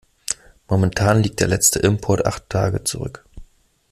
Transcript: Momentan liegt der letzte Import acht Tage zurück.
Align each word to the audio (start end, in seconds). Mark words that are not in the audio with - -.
Momentan 0.67 1.21
liegt 1.21 1.41
der 1.41 1.47
letzte 1.47 1.77
Import 1.77 2.25
acht 2.25 2.49
Tage 2.49 2.83
zurück. 2.83 3.23